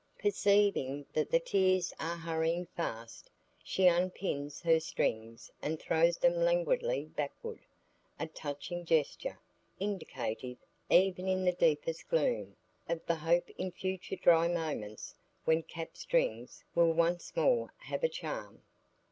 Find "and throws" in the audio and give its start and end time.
5.61-6.17